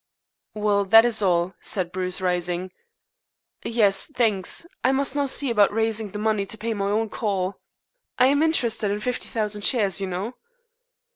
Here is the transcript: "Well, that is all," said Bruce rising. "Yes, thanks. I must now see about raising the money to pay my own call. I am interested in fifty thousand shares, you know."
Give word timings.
"Well, 0.55 0.83
that 0.85 1.05
is 1.05 1.21
all," 1.21 1.53
said 1.59 1.91
Bruce 1.91 2.19
rising. 2.21 2.71
"Yes, 3.63 4.07
thanks. 4.07 4.65
I 4.83 4.91
must 4.91 5.15
now 5.15 5.27
see 5.27 5.51
about 5.51 5.71
raising 5.71 6.09
the 6.09 6.17
money 6.17 6.47
to 6.47 6.57
pay 6.57 6.73
my 6.73 6.89
own 6.89 7.07
call. 7.07 7.61
I 8.17 8.25
am 8.25 8.41
interested 8.41 8.89
in 8.89 8.99
fifty 8.99 9.27
thousand 9.27 9.61
shares, 9.63 10.01
you 10.01 10.07
know." 10.07 10.37